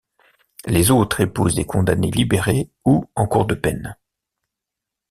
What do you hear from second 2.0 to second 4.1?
libérées ou en cours de peine.